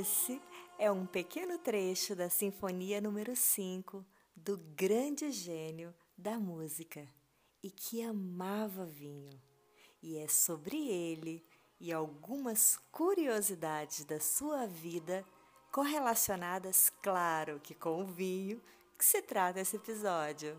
[0.00, 0.40] Esse
[0.78, 4.02] é um pequeno trecho da Sinfonia número 5
[4.34, 7.06] do grande gênio da música
[7.62, 9.38] e que amava vinho.
[10.02, 11.46] E é sobre ele
[11.78, 15.22] e algumas curiosidades da sua vida
[15.70, 18.58] correlacionadas, claro que com o vinho,
[18.96, 20.58] que se trata esse episódio.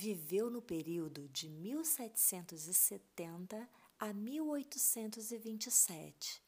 [0.00, 6.42] Viveu no período de 1770 a 1827.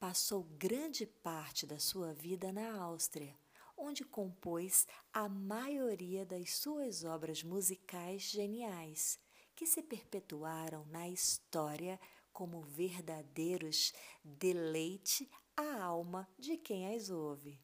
[0.00, 3.38] Passou grande parte da sua vida na Áustria,
[3.76, 9.20] onde compôs a maioria das suas obras musicais geniais,
[9.54, 12.00] que se perpetuaram na história
[12.32, 13.92] como verdadeiros
[14.24, 17.60] deleite à alma de quem as ouve,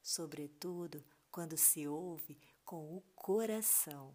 [0.00, 4.14] sobretudo quando se ouve com o coração.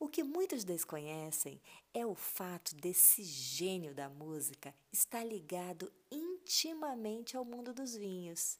[0.00, 1.60] O que muitos desconhecem
[1.92, 8.56] é o fato desse gênio da música estar ligado intimamente ao mundo dos vinhos.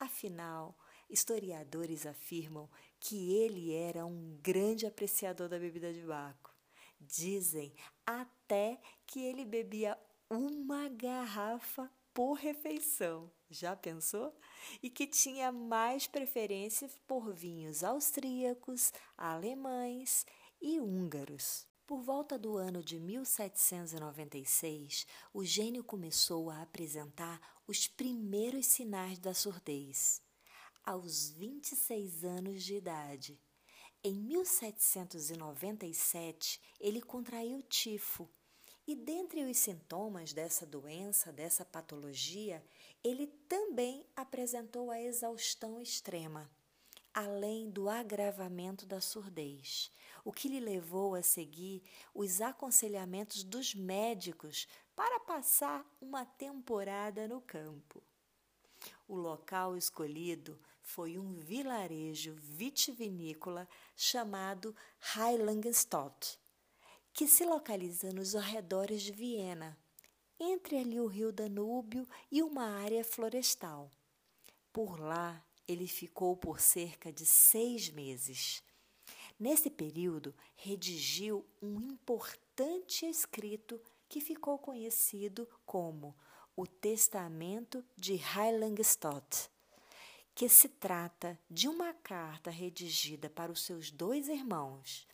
[0.00, 0.76] Afinal,
[1.08, 6.52] historiadores afirmam que ele era um grande apreciador da bebida de Baco.
[7.00, 7.72] Dizem
[8.04, 9.96] até que ele bebia
[10.28, 13.30] uma garrafa por refeição.
[13.48, 14.34] Já pensou?
[14.82, 20.26] E que tinha mais preferência por vinhos austríacos, alemães
[20.60, 21.66] e húngaros.
[21.86, 29.34] Por volta do ano de 1796, o gênio começou a apresentar os primeiros sinais da
[29.34, 30.22] surdez,
[30.82, 33.38] aos 26 anos de idade.
[34.02, 38.30] Em 1797, ele contraiu tifo,
[38.86, 42.62] e dentre os sintomas dessa doença, dessa patologia,
[43.02, 46.50] ele também apresentou a exaustão extrema,
[47.14, 49.90] além do agravamento da surdez
[50.24, 51.82] o que lhe levou a seguir
[52.14, 54.66] os aconselhamentos dos médicos
[54.96, 58.02] para passar uma temporada no campo.
[59.06, 64.74] O local escolhido foi um vilarejo vitivinícola chamado
[65.14, 66.38] Heiligenstadt,
[67.12, 69.78] que se localiza nos arredores de Viena,
[70.40, 73.90] entre ali o rio Danúbio e uma área florestal.
[74.72, 78.62] Por lá, ele ficou por cerca de seis meses.
[79.38, 86.14] Nesse período, redigiu um importante escrito que ficou conhecido como
[86.56, 89.50] o Testamento de Heiligenstadt,
[90.34, 95.06] que se trata de uma carta redigida para os seus dois irmãos,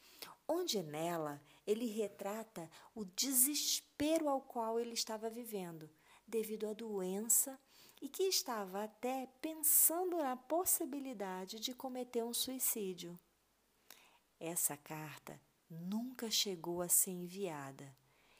[0.47, 5.89] onde nela ele retrata o desespero ao qual ele estava vivendo
[6.27, 7.59] devido à doença
[8.00, 13.21] e que estava até pensando na possibilidade de cometer um suicídio.
[14.38, 17.94] Essa carta nunca chegou a ser enviada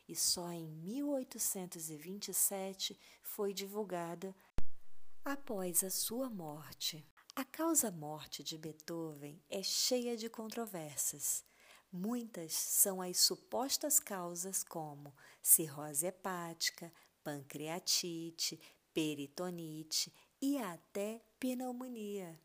[0.09, 4.35] e só em 1827 foi divulgada
[5.25, 7.07] após a sua morte.
[7.37, 11.45] A causa-morte de Beethoven é cheia de controvérsias.
[11.93, 18.61] Muitas são as supostas causas, como cirrose hepática, pancreatite,
[19.01, 20.13] peritonite
[20.43, 22.39] e até pneumonia.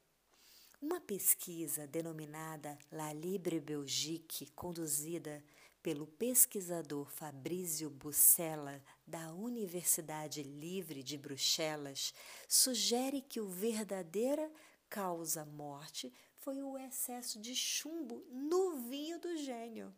[0.81, 5.43] Uma pesquisa denominada La Libre Belgique, conduzida
[5.83, 12.13] pelo pesquisador Fabrizio Bucella, da Universidade Livre de Bruxelas,
[12.47, 14.49] sugere que o verdadeira
[14.89, 19.93] causa-morte foi o excesso de chumbo no vinho do gênio.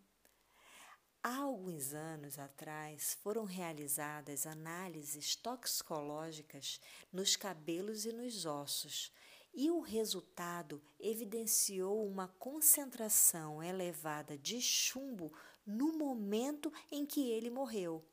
[1.30, 6.80] Há alguns anos atrás foram realizadas análises toxicológicas
[7.12, 9.12] nos cabelos e nos ossos
[9.54, 15.34] e o resultado evidenciou uma concentração elevada de chumbo
[15.66, 18.06] no momento em que ele morreu.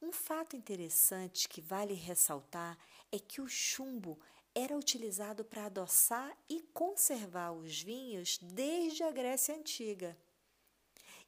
[0.00, 2.78] Um fato interessante que vale ressaltar
[3.12, 4.18] é que o chumbo
[4.54, 10.16] era utilizado para adoçar e conservar os vinhos desde a Grécia Antiga.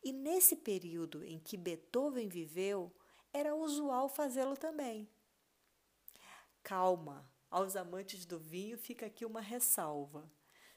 [0.03, 2.95] E nesse período em que Beethoven viveu,
[3.33, 5.09] era usual fazê-lo também.
[6.63, 10.31] Calma, aos amantes do vinho fica aqui uma ressalva.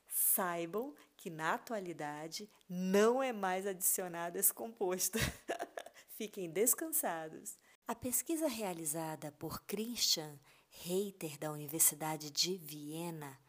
[0.07, 5.17] saibam que na atualidade não é mais adicionado esse composto.
[6.17, 7.57] Fiquem descansados.
[7.87, 10.37] A pesquisa realizada por Christian
[10.69, 13.39] Reiter da Universidade de Viena,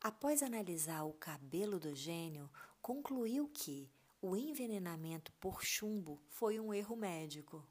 [0.00, 2.50] após analisar o cabelo do gênio,
[2.80, 3.90] concluiu que
[4.22, 7.66] o envenenamento por chumbo foi um erro médico.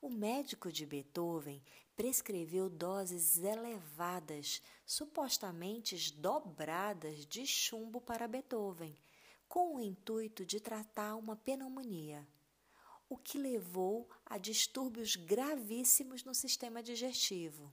[0.00, 1.60] O médico de Beethoven
[1.96, 8.96] prescreveu doses elevadas, supostamente dobradas, de chumbo para Beethoven,
[9.48, 12.26] com o intuito de tratar uma pneumonia,
[13.08, 17.72] o que levou a distúrbios gravíssimos no sistema digestivo.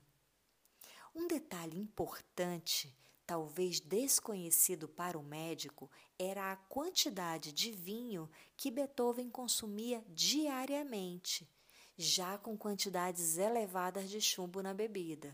[1.14, 2.92] Um detalhe importante,
[3.30, 5.88] talvez desconhecido para o médico,
[6.18, 11.48] era a quantidade de vinho que Beethoven consumia diariamente
[11.96, 15.32] já com quantidades elevadas de chumbo na bebida.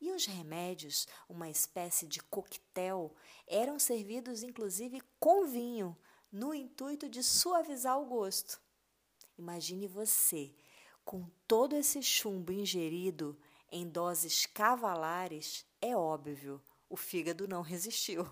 [0.00, 3.16] E os remédios, uma espécie de coquetel,
[3.48, 5.98] eram servidos inclusive com vinho,
[6.30, 8.60] no intuito de suavizar o gosto.
[9.36, 10.54] Imagine você,
[11.04, 13.36] com todo esse chumbo ingerido
[13.70, 18.28] em doses cavalares, é óbvio, o fígado não resistiu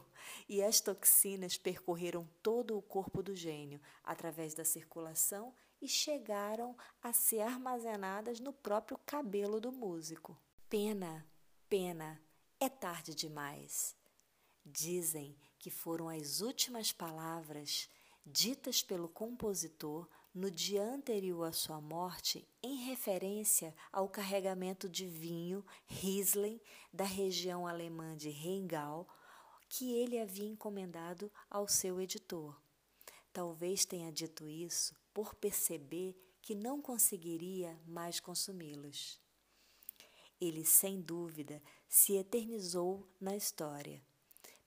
[0.48, 7.12] e as toxinas percorreram todo o corpo do gênio através da circulação e chegaram a
[7.12, 10.36] ser armazenadas no próprio cabelo do músico.
[10.68, 11.24] Pena,
[11.68, 12.20] pena,
[12.58, 13.96] é tarde demais.
[14.66, 17.88] Dizem que foram as últimas palavras
[18.26, 20.08] ditas pelo compositor
[20.38, 26.60] no dia anterior à sua morte, em referência ao carregamento de vinho Riesling
[26.92, 29.08] da região alemã de Rheingau,
[29.68, 32.56] que ele havia encomendado ao seu editor.
[33.32, 39.20] Talvez tenha dito isso por perceber que não conseguiria mais consumi-los.
[40.40, 44.00] Ele, sem dúvida, se eternizou na história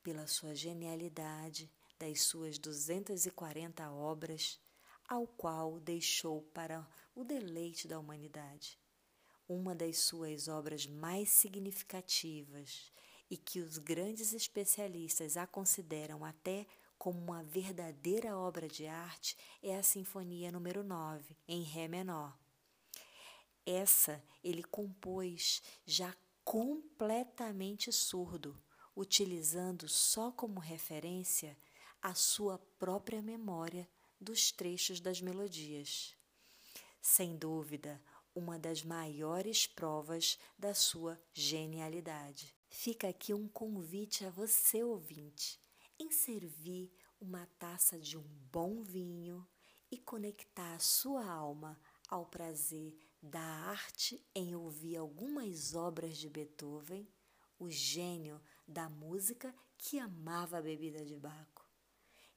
[0.03, 4.59] pela sua genialidade das suas 240 obras,
[5.11, 8.79] ao qual deixou para o deleite da humanidade.
[9.45, 12.93] Uma das suas obras mais significativas
[13.29, 16.65] e que os grandes especialistas a consideram até
[16.97, 22.33] como uma verdadeira obra de arte é a Sinfonia número 9, em Ré menor.
[23.65, 28.57] Essa ele compôs já completamente surdo,
[28.95, 31.57] utilizando só como referência
[32.01, 33.85] a sua própria memória
[34.21, 36.15] dos trechos das melodias.
[37.01, 38.01] Sem dúvida,
[38.33, 42.55] uma das maiores provas da sua genialidade.
[42.69, 45.59] Fica aqui um convite a você, ouvinte
[46.01, 49.47] em servir uma taça de um bom vinho
[49.91, 51.79] e conectar a sua alma
[52.09, 57.07] ao prazer da arte em ouvir algumas obras de Beethoven,
[57.59, 61.50] o gênio da música que amava a bebida de Baco.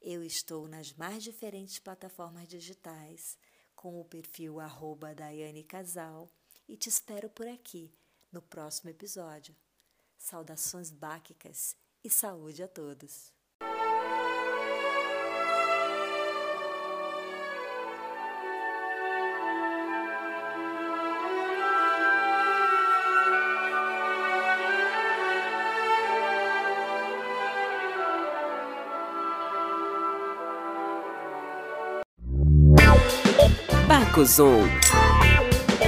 [0.06, 3.38] Eu estou nas mais diferentes plataformas digitais
[3.74, 6.30] com o perfil arroba Daiane Casal
[6.68, 7.90] e te espero por aqui
[8.30, 9.56] no próximo episódio.
[10.18, 11.74] Saudações báquicas
[12.04, 13.33] e saúde a todos!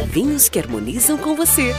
[0.08, 1.72] Vinhos que harmonizam com você.